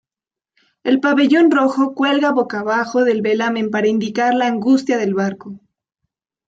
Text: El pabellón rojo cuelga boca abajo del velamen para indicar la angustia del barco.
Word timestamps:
El 0.83 0.99
pabellón 0.99 1.51
rojo 1.51 1.93
cuelga 1.93 2.31
boca 2.31 2.61
abajo 2.61 3.03
del 3.03 3.21
velamen 3.21 3.69
para 3.69 3.87
indicar 3.87 4.33
la 4.33 4.47
angustia 4.47 4.97
del 4.97 5.13
barco. 5.13 5.59